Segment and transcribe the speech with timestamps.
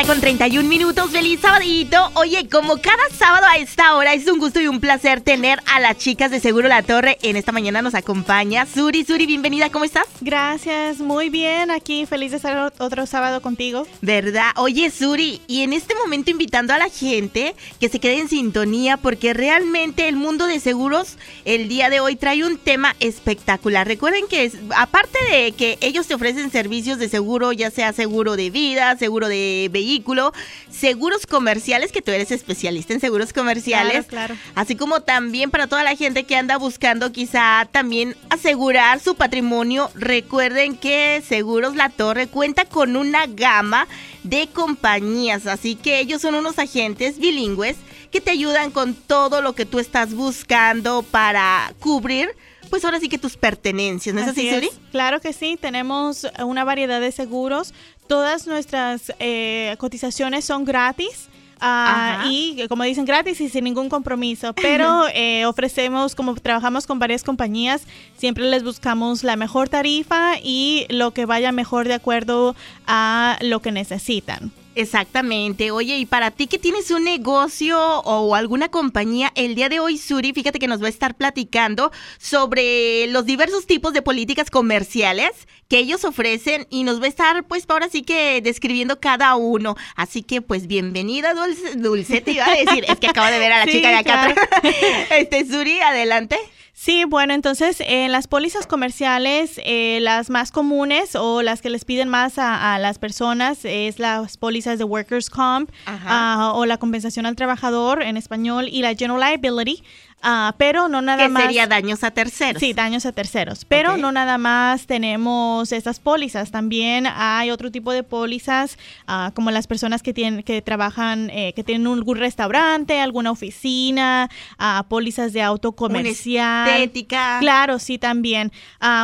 [0.00, 1.10] hora con 31 minutos.
[1.10, 2.10] Feliz sabadito.
[2.14, 5.80] Oye, como cada sábado a esta hora es un gusto y un placer tener a
[5.80, 7.18] las chicas de Seguro La Torre.
[7.22, 9.04] En esta mañana nos acompaña Suri.
[9.04, 9.70] Suri, bienvenida.
[9.70, 10.06] ¿Cómo estás?
[10.20, 10.98] Gracias.
[10.98, 11.70] Muy bien.
[11.70, 13.86] Aquí feliz de estar otro sábado contigo.
[14.00, 14.50] ¿Verdad?
[14.56, 18.96] Oye, Suri, y en este momento invitando a la gente que se quede en sintonía
[18.96, 23.86] porque realmente el mundo de seguros el día de hoy trae un tema espectacular.
[23.86, 28.50] Recuerden que aparte de que ellos te ofrecen servicios de seguro, ya sea seguro de
[28.50, 30.32] vida, seguro de vehículo,
[30.70, 34.06] seguros comerciales, que tú eres especialista en seguros comerciales.
[34.06, 39.16] Claro, Así como también para toda la gente que anda buscando quizá también asegurar su
[39.16, 39.90] patrimonio.
[39.94, 43.88] Recuerden que Seguros La Torre cuenta con una gama
[44.22, 47.76] de compañías, así que ellos son unos agentes bilingües
[48.12, 52.30] que te ayudan con todo lo que tú estás buscando para cubrir
[52.70, 54.70] pues ahora sí que tus pertenencias, ¿no es así, Suri?
[54.92, 57.74] Claro que sí, tenemos una variedad de seguros.
[58.06, 61.28] Todas nuestras eh, cotizaciones son gratis.
[61.62, 66.98] Uh, y como dicen gratis y sin ningún compromiso, pero eh, ofrecemos, como trabajamos con
[66.98, 67.82] varias compañías,
[68.16, 73.60] siempre les buscamos la mejor tarifa y lo que vaya mejor de acuerdo a lo
[73.60, 74.52] que necesitan.
[74.74, 75.72] Exactamente.
[75.72, 79.98] Oye, y para ti que tienes un negocio o alguna compañía, el día de hoy,
[79.98, 85.30] Suri, fíjate que nos va a estar platicando sobre los diversos tipos de políticas comerciales
[85.68, 89.76] que ellos ofrecen y nos va a estar, pues, ahora sí que describiendo cada uno.
[89.96, 91.76] Así que, pues, bienvenida, Dulce.
[91.76, 92.84] Dulce, te iba a decir.
[92.88, 94.34] es que acabo de ver a la chica de acá.
[95.10, 96.38] este, Suri, adelante.
[96.82, 101.84] Sí, bueno, entonces en las pólizas comerciales, eh, las más comunes o las que les
[101.84, 107.26] piden más a, las personas es las pólizas de Workers' Comp uh, o la compensación
[107.26, 109.84] al trabajador en español y la General Liability.
[110.22, 111.44] Uh, pero no nada que más.
[111.44, 112.60] sería daños a terceros.
[112.60, 113.64] Sí, daños a terceros.
[113.64, 114.02] Pero okay.
[114.02, 116.50] no nada más tenemos estas pólizas.
[116.50, 118.76] También hay otro tipo de pólizas,
[119.08, 124.28] uh, como las personas que tienen, que trabajan, eh, que tienen algún restaurante, alguna oficina,
[124.58, 126.68] uh, pólizas de auto comercial.
[126.68, 127.38] Una estética.
[127.40, 128.52] Claro, sí, también.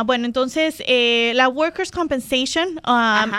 [0.05, 2.79] bueno, entonces, eh, la Workers' Compensation,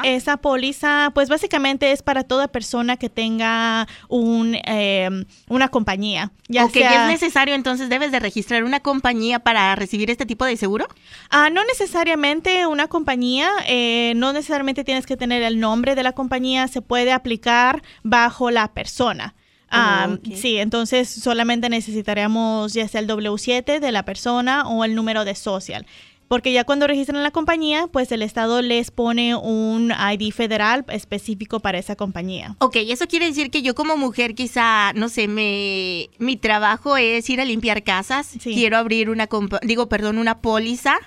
[0.02, 5.08] esa póliza, pues básicamente es para toda persona que tenga un, eh,
[5.48, 6.32] una compañía.
[6.48, 10.24] Ya ok, sea, es necesario entonces entonces debes de registrar una compañía para recibir este
[10.24, 10.88] tipo de seguro?
[11.28, 16.12] Ah, no necesariamente una compañía, eh, no necesariamente tienes que tener el nombre de la
[16.12, 19.34] compañía, se puede aplicar bajo la persona.
[19.70, 20.36] Um, okay.
[20.36, 25.34] Sí, entonces solamente necesitaríamos ya sea el W7 de la persona o el número de
[25.34, 25.84] social.
[26.28, 31.60] Porque ya cuando registran la compañía, pues el Estado les pone un ID federal específico
[31.60, 32.54] para esa compañía.
[32.58, 37.28] Ok, eso quiere decir que yo como mujer quizá, no sé, me, mi trabajo es
[37.30, 38.54] ir a limpiar casas, sí.
[38.54, 39.28] quiero abrir una,
[39.62, 40.98] digo, perdón, una póliza.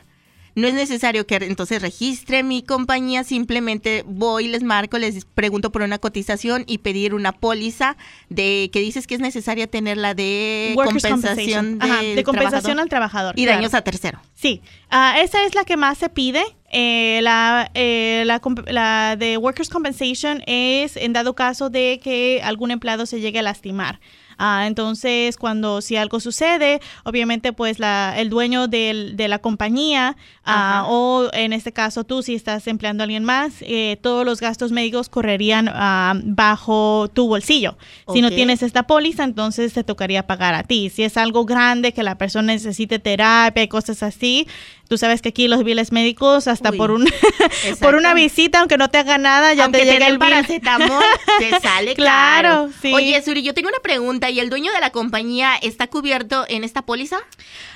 [0.55, 5.81] No es necesario que entonces registre mi compañía, simplemente voy, les marco, les pregunto por
[5.81, 7.95] una cotización y pedir una póliza
[8.29, 12.81] de que dices que es necesaria tener la de Workers compensación Ajá, de compensación trabajador
[12.81, 13.57] al trabajador y claro.
[13.57, 14.19] daños a tercero.
[14.33, 16.43] Sí, uh, esa es la que más se pide.
[16.73, 22.71] Eh, la, eh, la, la de Workers Compensation es en dado caso de que algún
[22.71, 23.99] empleado se llegue a lastimar.
[24.41, 30.17] Uh, entonces, cuando si algo sucede, obviamente, pues la, el dueño del, de la compañía
[30.47, 34.39] uh, o en este caso tú, si estás empleando a alguien más, eh, todos los
[34.39, 37.77] gastos médicos correrían uh, bajo tu bolsillo.
[38.05, 38.15] Okay.
[38.15, 40.89] Si no tienes esta póliza, entonces te tocaría pagar a ti.
[40.89, 44.47] Si es algo grande que la persona necesite terapia y cosas así,
[44.91, 47.05] tú sabes que aquí los biles médicos hasta Uy, por un
[47.79, 51.01] por una visita aunque no te haga nada ya aunque te llega el paracetamol
[51.39, 52.69] te sale claro, claro.
[52.81, 52.91] Sí.
[52.93, 56.65] oye Suri yo tengo una pregunta y el dueño de la compañía está cubierto en
[56.65, 57.19] esta póliza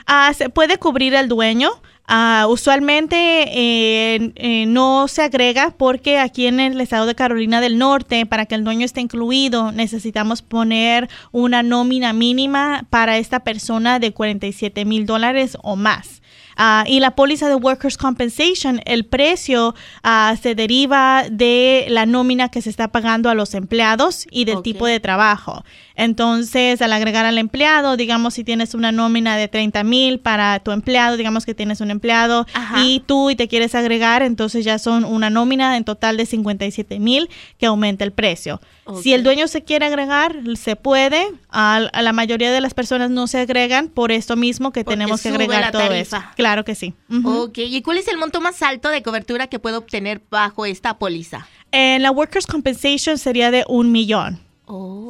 [0.09, 6.45] uh, se puede cubrir el dueño Uh, usualmente eh, eh, no se agrega porque aquí
[6.45, 11.09] en el estado de Carolina del Norte, para que el dueño esté incluido, necesitamos poner
[11.31, 16.21] una nómina mínima para esta persona de 47 mil dólares o más.
[16.57, 22.49] Uh, y la póliza de Workers' Compensation, el precio uh, se deriva de la nómina
[22.49, 24.73] que se está pagando a los empleados y del okay.
[24.73, 25.63] tipo de trabajo.
[25.97, 30.71] Entonces, al agregar al empleado, digamos, si tienes una nómina de 30 mil para tu
[30.71, 32.83] empleado, digamos que tienes un empleado Ajá.
[32.83, 36.99] y tú y te quieres agregar, entonces ya son una nómina en total de 57
[36.99, 38.61] mil que aumenta el precio.
[38.85, 39.03] Okay.
[39.03, 41.27] Si el dueño se quiere agregar, se puede.
[41.49, 44.97] A, a, la mayoría de las personas no se agregan por esto mismo que Porque
[44.97, 46.21] tenemos que agregar todo eso.
[46.35, 46.93] Claro que sí.
[47.09, 47.49] Uh -huh.
[47.49, 50.97] Ok, ¿y cuál es el monto más alto de cobertura que puedo obtener bajo esta
[50.97, 51.47] póliza?
[51.71, 54.45] En la Workers' Compensation sería de un millón.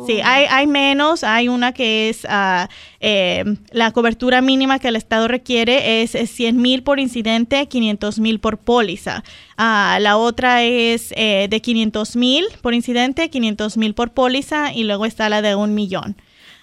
[0.05, 2.67] Sí, hay, hay menos, hay una que es ah,
[2.99, 8.39] eh, la cobertura mínima que el Estado requiere es, 100 mil por incidente, 500 mil
[8.39, 9.23] por póliza.
[9.57, 14.83] Ah, la otra es eh, de 500 mil por incidente, 500 mil por póliza y
[14.83, 16.17] luego está la de un millón.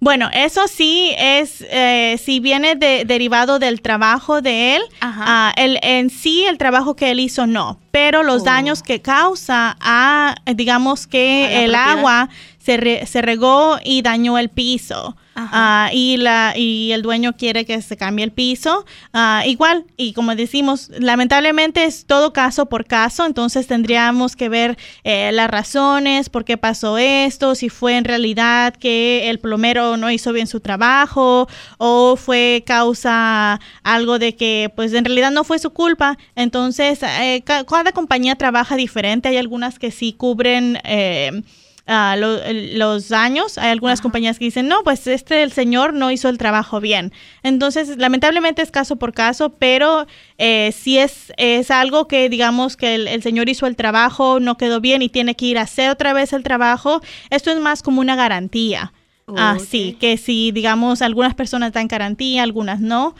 [0.00, 5.78] Bueno, eso sí es, eh, si viene de, derivado del trabajo de él, uh, el,
[5.82, 8.44] en sí el trabajo que él hizo no, pero los oh.
[8.44, 12.28] daños que causa a, digamos que el agua
[12.68, 15.16] se, se regó y dañó el piso.
[15.40, 18.84] Ah, y, la, y el dueño quiere que se cambie el piso.
[19.12, 24.76] Ah, igual, y como decimos, lamentablemente es todo caso por caso, entonces tendríamos que ver
[25.04, 30.10] eh, las razones, por qué pasó esto, si fue en realidad que el plomero no
[30.10, 31.48] hizo bien su trabajo
[31.78, 36.18] o fue causa algo de que pues en realidad no fue su culpa.
[36.34, 40.80] Entonces, eh, cada compañía trabaja diferente, hay algunas que sí cubren...
[40.82, 41.42] Eh,
[41.88, 43.56] los daños.
[43.58, 47.12] Hay algunas compañías que dicen, no, pues este el señor no hizo el trabajo bien.
[47.42, 50.06] Entonces, lamentablemente es caso por caso, pero
[50.36, 54.80] eh, si es, es algo que digamos que el, señor hizo el trabajo, no quedó
[54.80, 57.00] bien y tiene que ir a hacer otra vez el trabajo,
[57.30, 58.92] esto es más como una garantía.
[59.36, 63.14] Ah, sí, que si, digamos, algunas personas dan garantía, algunas no,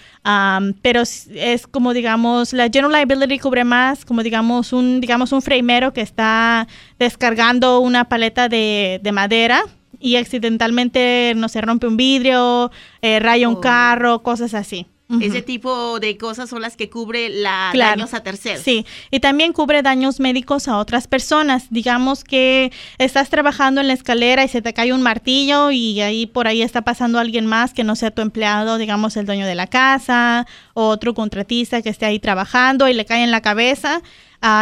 [0.83, 5.93] pero es como, digamos, la General Liability cubre más, como, digamos, un, digamos, un framero
[5.93, 6.67] que está
[6.99, 9.63] descargando una paleta de, de madera
[10.01, 12.71] y accidentalmente, no se rompe un vidrio,
[13.03, 13.61] eh, raya un oh.
[13.61, 14.87] carro, cosas así.
[15.21, 18.63] Ese tipo de cosas son las que cubre la daños a terceros.
[18.63, 21.69] Sí, y también cubre daños médicos a otras personas.
[21.71, 26.27] Digamos que estás trabajando en la escalera y se te cae un martillo y ahí
[26.27, 29.55] por ahí está pasando alguien más que no sea tu empleado, digamos el dueño de
[29.55, 34.03] la casa, o otro contratista que esté ahí trabajando y le cae en la cabeza.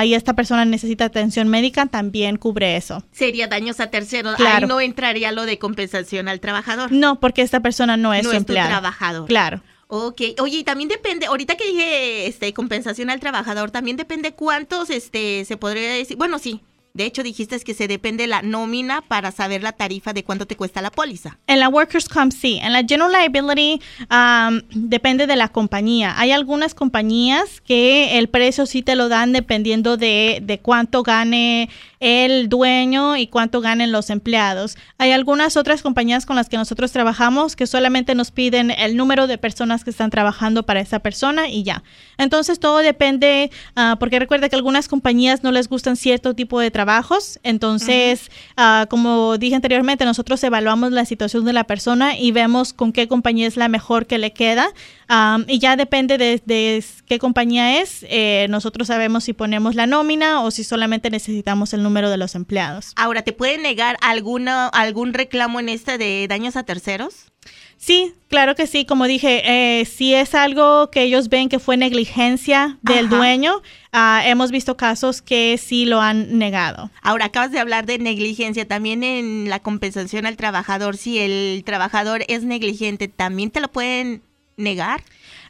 [0.04, 3.02] y esta persona necesita atención médica, también cubre eso.
[3.10, 4.38] Sería daños a terceros.
[4.38, 6.92] Ahí no entraría lo de compensación al trabajador.
[6.92, 9.26] No, porque esta persona no es no su es trabajador.
[9.26, 9.60] Claro.
[9.88, 14.90] Ok, oye, y también depende, ahorita que dije este compensación al trabajador, también depende cuántos
[14.90, 16.61] este se podría decir, bueno, sí,
[16.97, 20.57] de hecho, dijiste que se depende la nómina para saber la tarifa de cuánto te
[20.57, 21.38] cuesta la póliza.
[21.47, 22.59] En la Workers' Comp, sí.
[22.62, 26.14] En la General Liability um, depende de la compañía.
[26.19, 31.69] Hay algunas compañías que el precio sí te lo dan dependiendo de, de cuánto gane
[32.00, 34.79] el dueño y cuánto ganen los empleados.
[34.97, 39.26] Hay algunas otras compañías con las que nosotros trabajamos que solamente nos piden el número
[39.26, 41.83] de personas que están trabajando para esa persona y ya.
[42.17, 46.71] Entonces todo depende, uh, porque recuerda que algunas compañías no les gustan cierto tipo de
[46.71, 47.41] trabajo trabajos.
[47.43, 52.93] Entonces, ah, como dije anteriormente, nosotros evaluamos la situación de la persona y vemos con
[52.93, 54.69] qué compañía es la mejor que le queda.
[55.47, 60.50] y ya depende de, qué compañía es, eh, nosotros sabemos si ponemos la nómina o
[60.50, 62.93] si solamente necesitamos el número de los empleados.
[62.97, 67.33] Ahora, ¿te pueden negar alguna, algún reclamo en este de daños a terceros?
[67.79, 68.85] Sí, claro que sí.
[68.85, 73.62] Como dije, eh, si es algo que ellos ven que fue negligencia del dueño,
[73.93, 76.91] ah, hemos visto casos que sí lo han negado.
[77.03, 78.67] Ahora, acabas de hablar de negligencia.
[78.67, 84.23] También en la compensación al trabajador, si el trabajador es negligente, también te lo pueden
[84.57, 85.03] negar?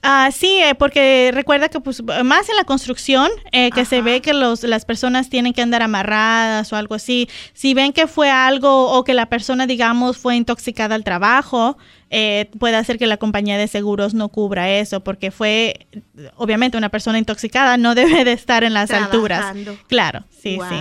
[0.09, 4.21] Ah, sí, eh, porque recuerda que pues más en la construcción, eh, que se ve
[4.21, 7.29] que los, las personas tienen que andar amarradas o algo así.
[7.55, 11.77] Si ven que fue algo o que la persona, digamos, fue intoxicada al trabajo,
[12.19, 15.87] eh, puede hacer que la compañía de seguros no cubra eso, porque fue,
[16.37, 19.55] obviamente, una persona intoxicada no debe de estar en las alturas.
[19.87, 20.77] Claro, sí, sí.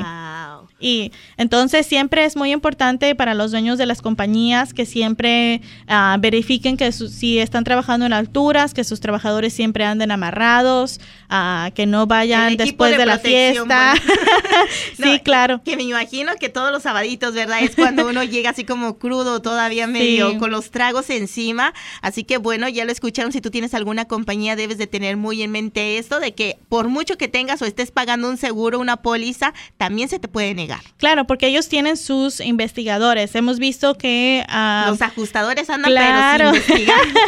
[0.79, 6.17] Y entonces siempre es muy importante para los dueños de las compañías que siempre ah,
[6.19, 10.99] verifiquen que si están trabajando en alturas, que sus trabajadores siempre anden amarrados,
[11.29, 13.95] uh, que no vayan después de, la fiesta.
[15.01, 15.61] sí, claro.
[15.63, 17.59] Que me imagino que todos los sabaditos, ¿verdad?
[17.61, 21.73] Es cuando uno llega así como crudo, todavía medio con los tragos encima.
[22.01, 23.31] Así que bueno, ya lo escucharon.
[23.31, 26.87] Si tú tienes alguna compañía, debes de tener muy en mente esto de que por
[26.87, 30.81] mucho que tengas o estés pagando un seguro, una póliza, también se te puede negar
[30.97, 33.35] Claro, porque ellos tienen sus investigadores.
[33.35, 34.45] Hemos visto que...
[34.47, 36.51] Ah, Los ajustadores andan claro.
[36.67, 36.85] pero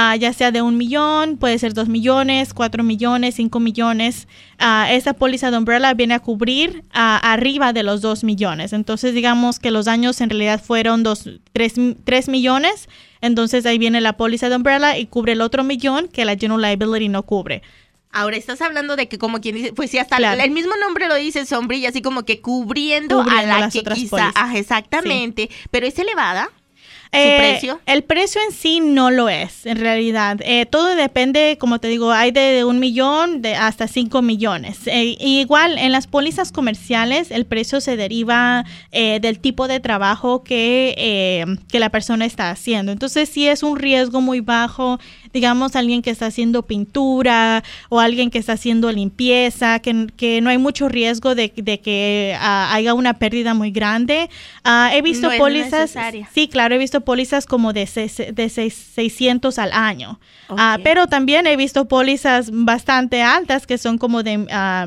[0.00, 4.28] Ah, ya sea de un millón, puede ser dos millones, cuatro millones, cinco millones.
[4.60, 8.72] Uh, esa póliza de umbrella viene a cubrir uh, arriba de los dos millones.
[8.72, 12.88] Entonces, digamos que los daños en realidad fueron dos, tres, millones.
[13.20, 16.62] Entonces, ahí viene la póliza de umbrella y cubre el otro millón que la general
[16.62, 17.62] liability no cubre.
[18.12, 21.16] Ahora estás hablando de que como quien dice, pues sí, hasta el mismo nombre lo
[21.16, 26.50] dice sombrilla, así como que cubriendo, a la que quizá, exactamente, pero es elevada.
[27.12, 27.80] Eh, precio?
[27.86, 30.38] El precio en sí no lo es, en realidad.
[30.42, 34.86] Eh, todo depende, como te digo, hay de un millón de hasta cinco millones.
[34.86, 41.46] Eh, igual, en las pólizas comerciales, el precio se deriva del tipo de trabajo que,
[41.70, 42.92] que la persona está haciendo.
[42.92, 44.98] Entonces, si es un riesgo muy bajo,
[45.32, 50.58] digamos, alguien que está haciendo pintura o alguien que está haciendo limpieza, que, no hay
[50.58, 54.30] mucho riesgo de, que ah, haya una pérdida muy grande.
[54.64, 55.94] Ah, he visto pólizas.
[56.32, 57.88] Sí, claro, he visto pólizas como de,
[58.32, 60.20] de 600 al año.
[60.48, 64.38] Ah, pero también he visto pólizas bastante altas que son como de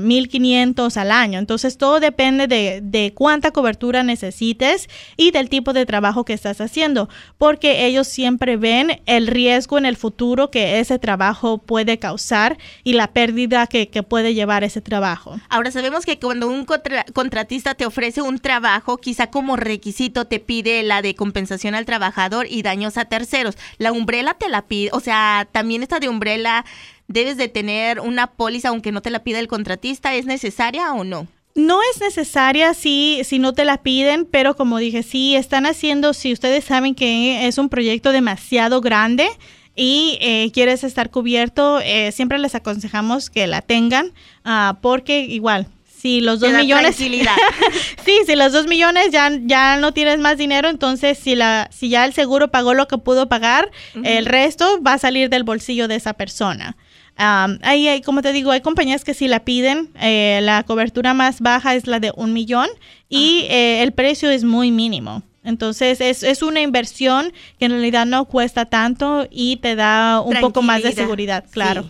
[0.02, 1.40] 1500 al año.
[1.40, 6.62] Entonces, todo depende de, de cuánta cobertura necesites y del tipo de trabajo que estás
[6.62, 12.58] haciendo, porque ellos siempre ven el riesgo en el futuro que ese trabajo puede causar
[12.84, 15.40] y la pérdida que, puede llevar ese trabajo.
[15.50, 20.82] Ahora sabemos que cuando un contratista te ofrece un trabajo, quizá como requisito te pide
[20.84, 23.58] la de compensación al trabajador y daños a terceros.
[23.78, 26.66] La umbrela te la pide, o sea, también esta de umbrela
[27.08, 31.04] debes de tener una póliza aunque no te la pida el contratista, ¿es necesaria o
[31.04, 31.28] no?
[31.54, 36.14] No es necesaria si, si no te la piden, pero como dije, si están haciendo,
[36.14, 39.28] si ustedes saben que es un proyecto demasiado grande,
[39.76, 44.08] y eh, quieres estar cubierto, eh, siempre les aconsejamos que la tengan,
[44.46, 45.68] uh, porque igual,
[46.02, 46.96] si los dos millones
[48.06, 51.90] sí si los dos millones ya ya no tienes más dinero entonces si la si
[51.90, 53.72] ya el seguro pagó lo que pudo pagar
[54.04, 56.76] el resto va a salir del bolsillo de esa persona.
[57.20, 59.90] Um, ahí como te digo hay compañías que si la piden.
[60.02, 62.68] Eh, la cobertura más baja es la de un millón
[63.10, 65.24] y eh, el precio es muy mínimo.
[65.44, 70.40] Entonces es, es una inversión que en realidad no cuesta tanto y te da un
[70.40, 71.90] poco más de seguridad, claro.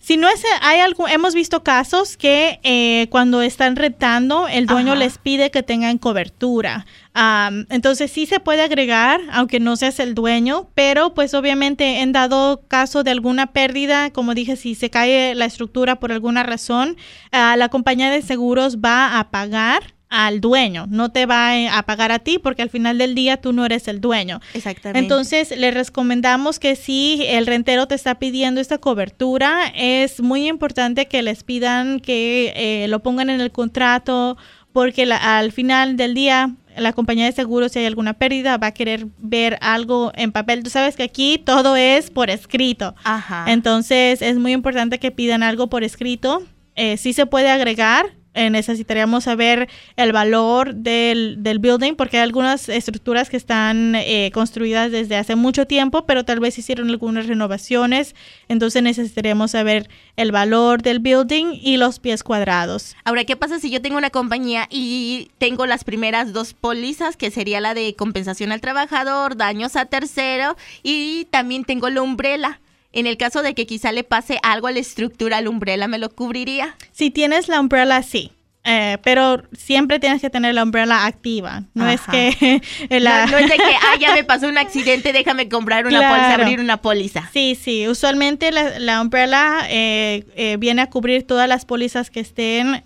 [0.00, 4.94] Si no es, hay algo, hemos visto casos que eh, cuando están retando, el dueño
[4.94, 6.86] les pide que tengan cobertura.
[7.68, 12.62] entonces sí se puede agregar, aunque no seas el dueño, pero pues obviamente en dado
[12.66, 16.96] caso de alguna pérdida, como dije, si se cae la estructura por alguna razón,
[17.30, 22.10] ah, la compañía de seguros va a pagar al dueño, no te va a pagar
[22.10, 24.40] a ti porque al final del día tú no eres el dueño.
[24.54, 24.98] Exactamente.
[24.98, 31.06] Entonces, le recomendamos que si el rentero te está pidiendo esta cobertura, es muy importante
[31.06, 34.36] que les pidan que eh, lo pongan en el contrato
[34.72, 38.74] porque al final del día la compañía de seguros, si hay alguna pérdida, va a
[38.74, 40.62] querer ver algo en papel.
[40.62, 42.94] Tú sabes que aquí todo es por escrito.
[43.04, 43.44] Ajá.
[43.48, 46.42] Entonces, es muy importante que pidan algo por escrito.
[46.76, 48.06] Eh, sí se puede agregar,
[48.40, 54.30] eh, necesitaríamos saber el valor del, del, building porque hay algunas estructuras que están eh,
[54.32, 58.14] construidas desde hace mucho tiempo, pero tal vez hicieron algunas renovaciones,
[58.48, 62.96] entonces necesitaríamos saber el valor del building y los pies cuadrados.
[63.04, 67.30] Ahora, ¿qué pasa si yo tengo una compañía y tengo las primeras dos pólizas, que
[67.30, 72.58] sería la de compensación al trabajador, daños a tercero y también tengo la umbrella?
[72.92, 75.98] En el caso de que quizá le pase algo a la estructura, la umbrella me
[75.98, 76.76] lo cubriría.
[76.92, 78.32] Si tienes la umbrella, sí.
[78.62, 81.62] Eh, pero siempre tienes que tener la umbrella activa.
[81.72, 83.24] No es que la...
[83.26, 86.60] no, es de que, ah, ya me pasó un accidente, déjame comprar una póliza, abrir
[86.60, 87.30] una póliza.
[87.32, 87.88] Sí, sí.
[87.88, 92.84] Usualmente la, la umbrella eh, eh, viene a cubrir todas las pólizas que estén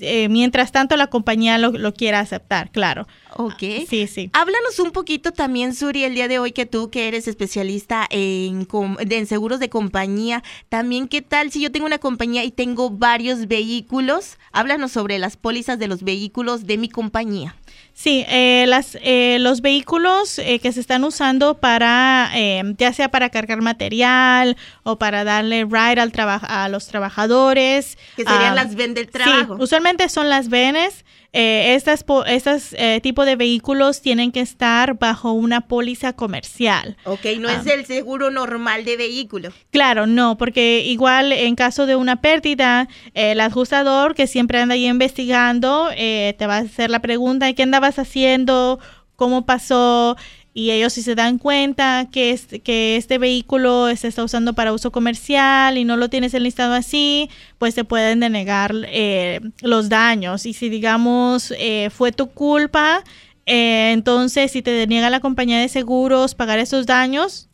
[0.00, 3.06] eh, mientras tanto la compañía lo, lo, quiera aceptar, claro.
[3.36, 3.62] Ok.
[3.88, 4.30] Sí, sí.
[4.32, 8.66] Háblanos un poquito también, Suri, el día de hoy que tú que eres especialista en,
[8.98, 13.48] en seguros de compañía, también qué tal si yo tengo una compañía y tengo varios
[13.48, 17.56] vehículos, háblanos sobre las pólizas de los vehículos de mi compañía.
[17.94, 22.30] Sí, eh, las, eh, los vehículos eh, que se están usando para,
[22.78, 27.98] ya sea para cargar material o para darle ride al a los trabajadores.
[28.14, 29.56] Que serían ah, las ven del trabajo.
[29.56, 34.98] Sí, usualmente son las venes eh, estas estos eh, tipos de vehículos tienen que estar
[34.98, 36.96] bajo una póliza comercial.
[37.04, 37.74] Ok, no es ah.
[37.74, 39.50] el seguro normal de vehículo.
[39.70, 44.86] Claro, no, porque igual en caso de una pérdida, el ajustador que siempre anda ahí
[44.86, 48.78] investigando eh, te va a hacer la pregunta, ¿qué andabas haciendo?
[49.16, 50.16] ¿Cómo pasó?
[50.54, 54.90] Y ellos si se dan cuenta que, que este vehículo se está usando para uso
[54.90, 60.46] comercial y no lo tienes enlistado así, pues se pueden denegar eh, los daños.
[60.46, 63.04] Y si digamos eh, fue tu culpa,
[63.50, 67.48] eh, entonces, si te deniega la compañía de seguros pagar esos daños,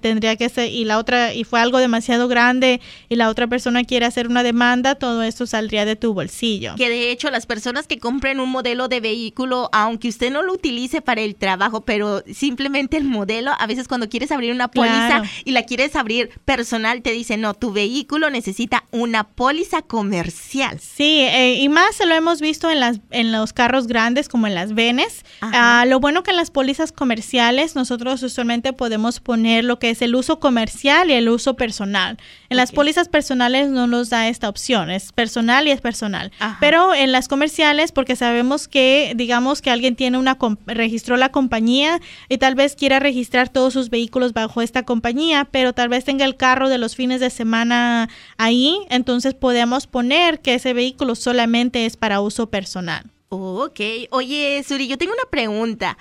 [0.00, 3.84] tendría que ser, y la otra, y fue algo demasiado grande, y la otra persona
[3.84, 6.74] quiere hacer una demanda, todo esto saldría de tu bolsillo.
[6.74, 10.52] Que de hecho, las personas que compren un modelo de vehículo, aunque usted no lo
[10.52, 15.22] utilice para el trabajo, pero simplemente el modelo, a veces cuando quieres abrir una póliza
[15.44, 20.80] y la quieres abrir personal, te dice, no, tu vehículo necesita una póliza comercial.
[20.80, 24.48] Sí, eh, y más se lo hemos visto en, las, en los carros grandes, como
[24.48, 29.64] en las Venes Ah, lo bueno que en las pólizas comerciales nosotros usualmente podemos poner
[29.64, 32.16] lo que es el uso comercial y el uso personal.
[32.48, 36.32] En las pólizas personales no nos da esta opción, es personal y es personal.
[36.60, 42.00] Pero en las comerciales, porque sabemos que, digamos que alguien tiene una, registró la compañía
[42.28, 46.24] y tal vez quiera registrar todos sus vehículos bajo esta compañía, pero tal vez tenga
[46.24, 51.86] el carro de los fines de semana ahí, entonces podemos poner que ese vehículo solamente
[51.86, 53.04] es para uso personal.
[53.28, 53.80] Ok.
[54.10, 55.96] Oye, Suri, yo tengo una pregunta.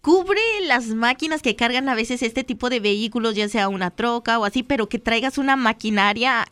[0.00, 4.38] ¿Cubre las máquinas que cargan a veces este tipo de vehículos, ya sea una troca
[4.38, 6.46] o así, pero que traigas una maquinaria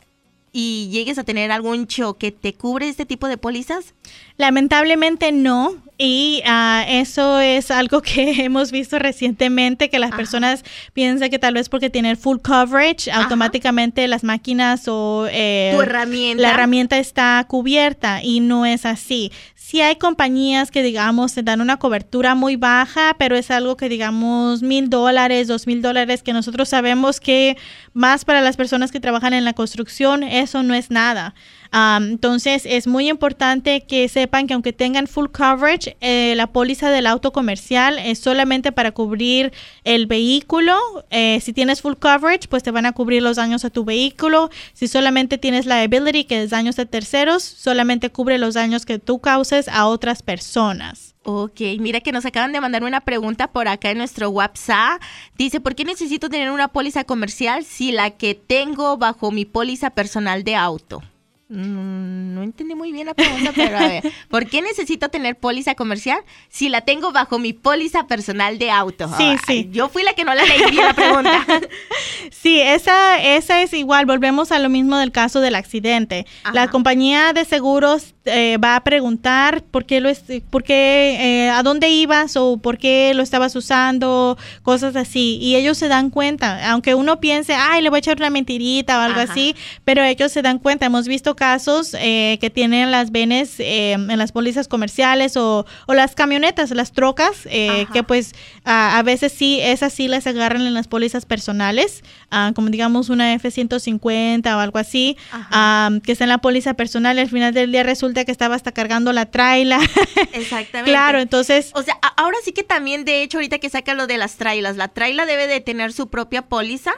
[0.51, 3.93] y llegues a tener algún choque, ¿te cubre este tipo de pólizas?
[4.37, 5.75] Lamentablemente no.
[5.97, 10.63] Y uh, eso es algo que hemos visto recientemente, que las personas
[10.93, 16.41] piensan que tal vez porque tener full coverage, automáticamente las máquinas o eh, herramienta.
[16.41, 19.31] la herramienta está cubierta y no es así.
[19.69, 23.87] Sí hay compañías que digamos te dan una cobertura muy baja, pero es algo que
[23.87, 27.55] digamos mil dólares, dos mil dólares, que nosotros sabemos que
[27.93, 31.35] más para las personas que trabajan en la construcción, eso no es nada
[31.71, 37.05] entonces es muy importante que sepan que aunque tengan full coverage, eh, la póliza del
[37.05, 39.53] auto comercial es solamente para cubrir
[39.83, 40.75] el vehículo.
[41.11, 44.49] Eh, si tienes full coverage, pues te van a cubrir los daños a tu vehículo.
[44.73, 49.19] Si solamente tienes liability, que es daños de terceros, solamente cubre los daños que tú
[49.19, 51.15] causes a otras personas.
[51.23, 55.01] Ok, mira que nos acaban de mandar una pregunta por acá en nuestro WhatsApp.
[55.37, 59.91] Dice, ¿por qué necesito tener una póliza comercial si la que tengo bajo mi póliza
[59.91, 61.03] personal de auto?
[61.51, 65.73] Mm, no entendí muy bien la pregunta, pero a ver, ¿por qué necesito tener póliza
[65.73, 69.09] comercial si la tengo bajo mi póliza personal de auto?
[69.17, 69.67] Sí, sí.
[69.71, 71.43] Yo fui la que no la leí bien la pregunta.
[72.31, 74.05] sí, esa, esa es igual.
[74.05, 76.27] Volvemos a lo mismo del caso del accidente.
[76.53, 81.49] La compañía de seguros eh, va a preguntar por qué lo es, por qué, eh,
[81.49, 85.39] a dónde ibas o por qué lo estabas usando, cosas así.
[85.41, 88.99] Y ellos se dan cuenta, aunque uno piense, ay, le voy a echar una mentirita
[88.99, 90.85] o algo así, pero ellos se dan cuenta.
[90.85, 95.93] Hemos visto casos eh, que tienen las venes eh, en las pólizas comerciales o, o,
[95.93, 98.33] las camionetas, las trocas, eh, que pues
[98.65, 103.33] a, veces sí, esas sí las agarran en las pólizas personales, ah, como digamos una
[103.35, 107.71] F-150 o algo así, ah, que está en la póliza personal y al final del
[107.71, 109.79] día resulta que estaba hasta cargando la traila.
[110.33, 110.91] Exactamente.
[110.91, 111.71] claro, entonces...
[111.73, 114.75] O sea, ahora sí que también, de hecho, ahorita que saca lo de las trailas,
[114.75, 116.91] la traila debe de tener su propia póliza.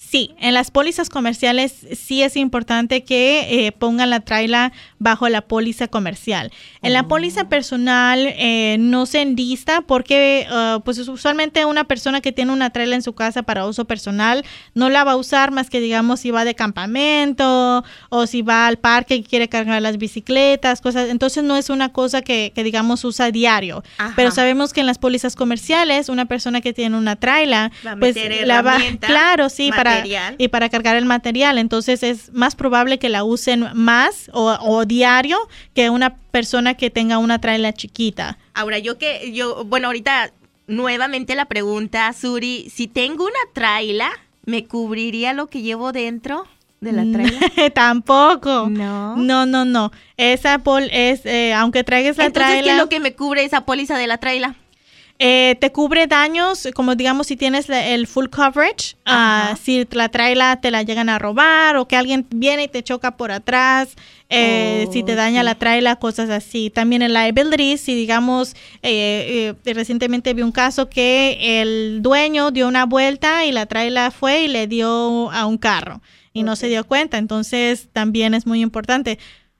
[0.00, 5.40] Sí, en las pólizas comerciales sí es importante que eh, pongan la traila bajo la
[5.40, 6.52] póliza comercial.
[6.82, 7.48] En la póliza oh.
[7.48, 12.94] personal eh, no se enlista porque uh, pues usualmente una persona que tiene una traila
[12.94, 16.30] en su casa para uso personal no la va a usar más que digamos si
[16.30, 21.08] va de campamento o si va al parque y quiere cargar las bicicletas, cosas.
[21.10, 23.82] Entonces no es una cosa que, digamos usa diario.
[24.14, 28.62] Pero sabemos que en las pólizas comerciales una persona que tiene una traila pues la
[28.62, 29.87] va, claro, sí, para
[30.38, 31.58] y para cargar el material.
[31.58, 35.36] Entonces es más probable que la usen más o, diario
[35.74, 38.38] que una persona que tenga una traila chiquita.
[38.54, 40.32] Ahora, yo que, yo, bueno, ahorita
[40.66, 44.10] nuevamente la pregunta, Suri, si tengo una traila,
[44.44, 46.46] ¿me cubriría lo que llevo dentro?
[46.80, 47.70] de la traila?
[47.74, 48.68] Tampoco.
[48.68, 49.16] No.
[49.16, 49.92] No, no, no.
[50.16, 53.64] Esa pol es, eh, aunque traigas la Entonces, ¿qué es lo que me cubre esa
[53.64, 54.54] póliza de la traila?
[55.20, 60.60] Eh, te cubre daños, como digamos si tienes el full coverage, uh, si la traila
[60.60, 63.96] te la llegan a robar o que alguien viene y te choca por atrás,
[64.30, 66.70] eh, si te daña la traila, cosas así.
[66.70, 72.86] También el liability, si digamos, eh, recientemente vi un caso que el dueño dio una
[72.86, 76.00] vuelta y la traila fue y le dio a un carro
[76.32, 79.18] y no se dio cuenta, entonces también es muy importante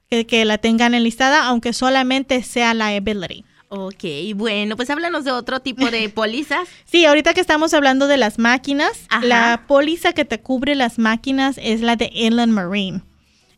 [0.09, 3.45] que, que la tengan enlistada, aunque solamente sea liability.
[3.71, 4.05] Ok,
[4.35, 6.69] bueno, pues háblanos de otro tipo de pólizas.
[6.85, 11.59] sí, ahorita que estamos hablando de las máquinas, la póliza que te cubre las máquinas
[11.63, 13.03] es la de Inland Marine.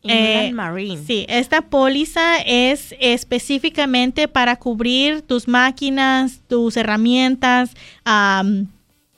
[0.03, 1.05] Inland eh, Marine.
[1.07, 7.71] Sí, esta póliza es específicamente para cubrir tus máquinas, tus herramientas,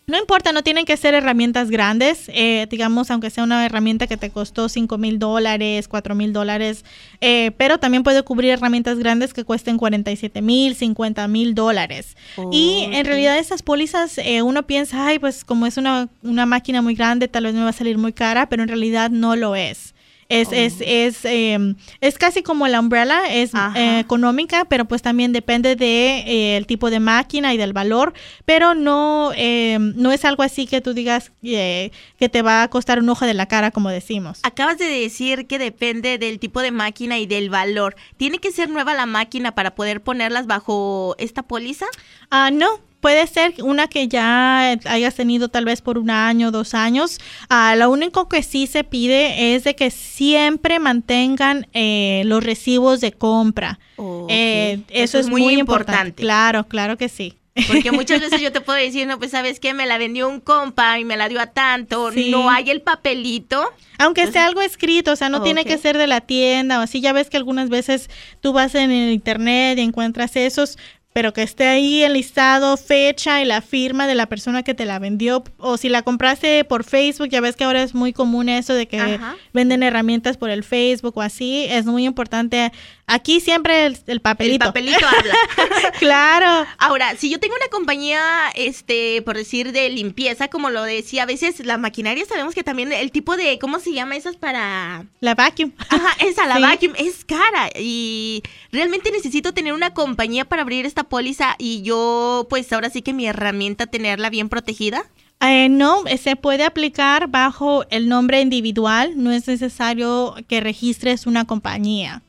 [0.05, 4.17] No importa, no tienen que ser herramientas grandes, eh, digamos, aunque sea una herramienta que
[4.17, 6.85] te costó 5 mil dólares, 4 mil dólares,
[7.21, 12.17] eh, pero también puede cubrir herramientas grandes que cuesten 47 mil, 50 mil dólares.
[12.51, 16.83] y en realidad esas pólizas, eh, uno piensa, ay, pues como es una, una máquina
[16.83, 19.55] muy grande, tal vez me va a salir muy cara, pero en realidad no lo
[19.55, 19.92] es.
[20.33, 20.85] Es, es, oh.
[20.87, 25.79] es, em, es casi como la umbrella, es eh, económica, pero pues también depende del
[25.79, 28.13] de, eh, el tipo de máquina y del valor,
[28.45, 32.69] pero no, em, no es algo así que tú digas eh, que te va a
[32.69, 34.41] costar un ojo de la cara, como decimos.
[34.43, 37.97] Acabas de decir que depende del tipo de máquina y del valor.
[38.17, 41.87] ¿Tiene que ser nueva la máquina para poder ponerlas bajo esta póliza?
[42.31, 46.73] Ah, no, puede ser una que ya hayas tenido tal vez por un año, dos
[46.73, 47.19] años.
[47.51, 53.01] Ah, lo único que sí se pide es de que siempre mantengan eh, los recibos
[53.01, 53.81] de compra.
[54.29, 56.23] Eh, eso, es, muy, importante.
[56.23, 57.35] Claro, claro que sí.
[57.67, 60.39] Porque muchas veces yo te puedo decir, no, pues sabes que me la vendió un
[60.39, 63.69] compa y me la dio a tanto, no hay el papelito.
[63.99, 67.01] Aunque sea algo escrito, o sea, no tiene que ser de la tienda o así,
[67.01, 68.11] ya ves que algunas veces
[68.41, 70.79] tú vas en el internet y encuentras esos,
[71.13, 74.87] pero que esté ahí el listado, fecha y la firma de la persona que te
[74.87, 75.45] la vendió.
[75.59, 78.89] O si la compraste por Facebook, ya ves que ahora es muy común eso de
[78.89, 79.21] que
[79.53, 81.67] venden herramientas por el Facebook o así.
[81.69, 82.73] Es muy importante.
[83.07, 84.65] Aquí siempre el, papelito.
[84.65, 85.35] El papelito habla.
[85.99, 86.67] claro.
[86.79, 88.23] Ahora, si yo tengo una compañía,
[88.55, 92.93] este, por decir, de limpieza, como lo decía, a veces la maquinaria sabemos que también
[92.93, 95.05] el tipo de, ¿cómo se llama esas para...?
[95.21, 95.73] La vacuum.
[95.89, 97.71] Ajá, esa, la vacuum, es cara.
[97.79, 103.03] Y realmente necesito tener una compañía para abrir esta póliza y yo, pues ahora sí
[103.03, 105.05] que mi herramienta tenerla bien protegida?
[105.41, 111.45] Eh, no, se puede aplicar bajo el nombre individual, no es necesario que registres una
[111.47, 112.23] compañía.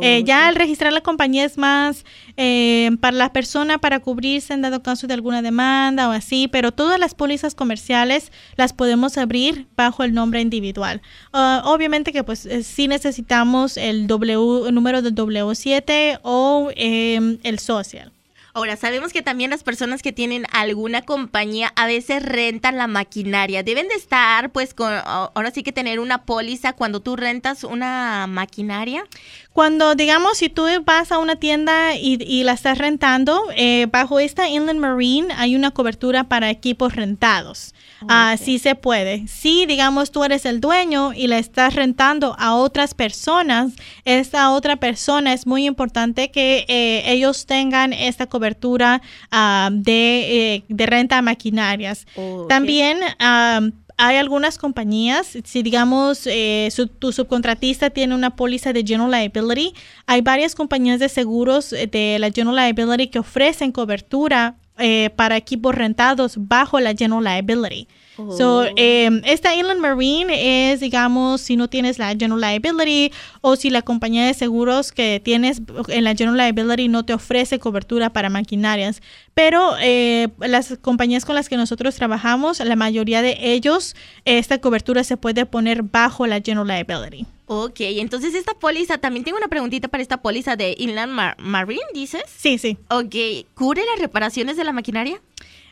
[0.00, 2.04] Eh, ya al registrar la compañía es más
[2.36, 6.72] eh, para la persona para cubrirse en dado caso de alguna demanda o así, pero
[6.72, 11.02] todas las pólizas comerciales las podemos abrir bajo el nombre individual.
[11.32, 17.58] Ah, obviamente que pues sí necesitamos el, w, el número del W7 o em, el
[17.58, 18.12] social.
[18.52, 23.62] Ahora, sabemos que también las personas que tienen alguna compañía a veces rentan la maquinaria.
[23.62, 28.26] Deben de estar, pues, con, ahora sí que tener una póliza cuando tú rentas una
[28.28, 29.04] maquinaria.
[29.52, 34.48] Cuando, digamos, si tú vas a una tienda y, la estás rentando, eh, bajo esta
[34.48, 37.74] Inland Marine hay una cobertura para equipos rentados.
[38.08, 39.26] Así se puede.
[39.26, 43.72] Si, digamos, tú eres el dueño y la estás rentando a otras personas,
[44.04, 50.64] esta otra persona es muy importante que eh, ellos tengan esta cobertura ah, de, eh,
[50.68, 52.06] de, renta a maquinarias.
[52.48, 53.60] También ah,
[54.00, 59.74] hay algunas compañías, si digamos eh, tu subcontratista tiene una póliza de General Liability,
[60.06, 65.36] hay varias compañías de seguros eh, de la General Liability que ofrecen cobertura eh, para
[65.36, 67.88] equipos rentados bajo la General Liability.
[68.36, 73.70] So, em, esta Inland Marine es, digamos, si no tienes la General Liability o si
[73.70, 78.30] la compañía de seguros que tienes en la General Liability no te ofrece cobertura para
[78.30, 79.02] maquinarias.
[79.34, 85.04] Pero eh, las compañías con las que nosotros trabajamos, la mayoría de ellos, esta cobertura
[85.04, 87.26] se puede poner bajo la General Liability.
[87.52, 92.22] Ok, entonces esta póliza, también tengo una preguntita para esta póliza de Inland Marine, dices?
[92.28, 92.78] Sí, sí.
[92.90, 93.16] Ok,
[93.54, 95.20] ¿cubre las reparaciones de la maquinaria?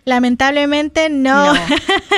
[0.05, 1.53] Lamentablemente no.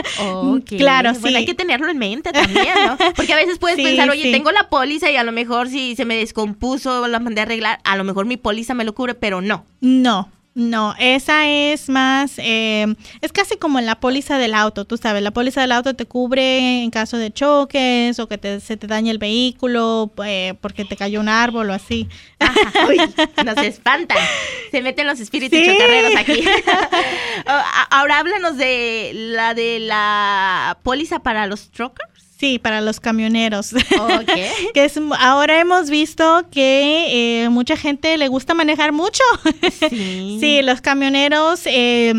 [0.66, 1.34] claro, sí.
[1.34, 2.96] hay que tenerlo en mente también, ¿no?
[3.16, 6.04] Porque a veces puedes pensar, oye, tengo la póliza y a lo mejor si se
[6.04, 9.40] me descompuso, la mandé a arreglar, a lo mejor mi póliza me lo cubre, pero
[9.40, 9.64] no.
[9.80, 12.86] No, no, esa es más, eh,
[13.20, 16.82] es casi como la póliza del auto, tú sabes, la póliza del auto te cubre
[16.82, 21.20] en caso de choques o que se te dañe el vehículo eh, porque te cayó
[21.20, 22.08] un árbol o así.
[22.88, 22.98] uy,
[23.44, 24.18] nos espantan,
[24.72, 26.42] se meten los espíritus chocarreros aquí.
[27.90, 32.09] Ahora háblanos de la de la póliza para los truckers.
[32.40, 33.74] Sí, para los camioneros.
[34.74, 39.22] que es, ahora hemos visto que eh, mucha gente le gusta manejar mucho.
[39.90, 42.14] Sí, sí los camioneros, eh,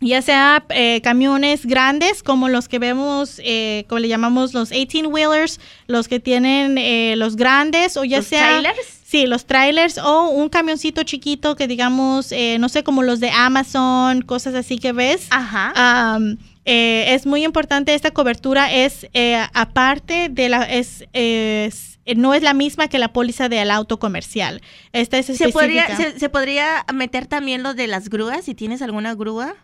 [0.00, 3.40] ya sea eh, camiones grandes como los que vemos,
[3.88, 8.46] como le llamamos los 18-wheelers, los que tienen los grandes, o ya ¿Los sea...
[8.46, 9.00] Trailers?
[9.04, 14.22] Sí, los trailers o un camioncito chiquito que digamos, no sé, como los de Amazon,
[14.22, 15.26] cosas así que ves.
[15.30, 16.18] Ajá.
[16.64, 21.70] Eh, es muy importante esta cobertura, es eh, aparte de la, es, eh,
[22.16, 24.60] no es la misma que la póliza del auto comercial.
[24.92, 25.58] Esta es ¿Se específica.
[25.60, 29.54] podría, se, se podría meter también lo de las grúas si tienes alguna grúa?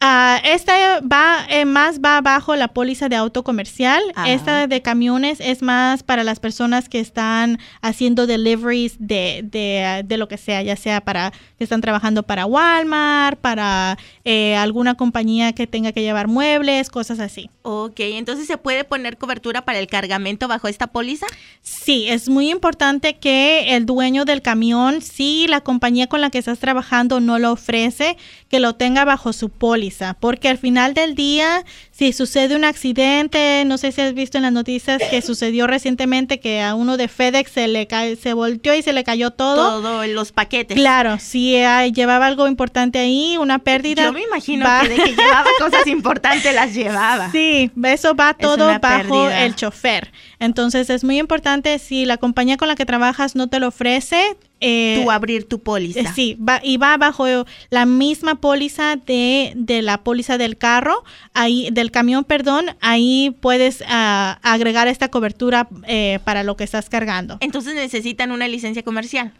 [0.00, 4.02] Ah, esta va eh, más va bajo la póliza de auto comercial.
[4.14, 4.30] Ah.
[4.30, 10.16] Esta de camiones es más para las personas que están haciendo deliveries de, de, de
[10.16, 15.52] lo que sea, ya sea para que están trabajando para Walmart, para eh, alguna compañía
[15.52, 17.50] que tenga que llevar muebles, cosas así.
[17.62, 21.26] Ok, entonces se puede poner cobertura para el cargamento bajo esta póliza.
[21.60, 26.38] Sí, es muy importante que el dueño del camión, si la compañía con la que
[26.38, 28.16] estás trabajando no lo ofrece,
[28.48, 31.66] que lo tenga bajo su póliza, porque al final del día,
[32.00, 36.40] si sucede un accidente, no sé si has visto en las noticias que sucedió recientemente
[36.40, 37.86] que a uno de FedEx se le
[38.16, 39.82] se volteó y se le cayó todo.
[39.82, 40.78] Todo en los paquetes.
[40.78, 44.04] Claro, si eh, llevaba algo importante ahí, una pérdida.
[44.04, 47.30] Yo me imagino va- que de que llevaba cosas importantes las llevaba.
[47.32, 49.44] Sí, eso va todo bajo pérdida.
[49.44, 50.10] el chofer.
[50.38, 54.38] Entonces es muy importante si la compañía con la que trabajas no te lo ofrece.
[54.60, 56.00] Eh, Tú abrir tu póliza.
[56.00, 57.26] eh, sí, va, y va bajo
[57.70, 61.02] la misma póliza de, de la póliza del carro,
[61.34, 66.88] ahí del camión, perdón, ahí puedes ah, agregar esta cobertura eh, para lo que estás
[66.88, 67.38] cargando.
[67.40, 69.32] Entonces necesitan una licencia comercial.